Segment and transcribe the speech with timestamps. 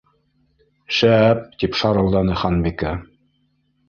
[0.99, 1.43] —Шәп!
[1.59, 2.95] —тип шарылданы Ханбикә.